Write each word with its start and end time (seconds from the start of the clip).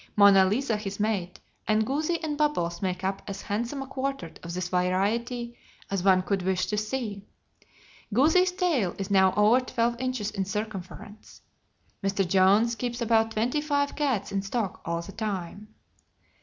Mona 0.15 0.43
Liza, 0.45 0.77
his 0.77 0.99
mate, 0.99 1.39
and 1.67 1.85
Goozie 1.85 2.17
and 2.23 2.35
Bubbles 2.35 2.81
make 2.81 3.03
up 3.03 3.21
as 3.27 3.43
handsome 3.43 3.83
a 3.83 3.85
quartet 3.85 4.39
of 4.41 4.51
this 4.55 4.67
variety 4.69 5.55
as 5.91 6.01
one 6.01 6.23
could 6.23 6.41
wish 6.41 6.65
to 6.65 6.75
see. 6.75 7.21
Goozie's 8.11 8.51
tail 8.51 8.95
is 8.97 9.11
now 9.11 9.31
over 9.35 9.59
twelve 9.59 9.99
inches 10.01 10.31
in 10.31 10.43
circumference. 10.45 11.43
Mr. 12.03 12.27
Jones 12.27 12.73
keeps 12.73 12.99
about 12.99 13.29
twenty 13.29 13.61
fine 13.61 13.89
cats 13.89 14.31
in 14.31 14.41
stock 14.41 14.81
all 14.85 15.03
the 15.03 15.11
time. 15.11 15.67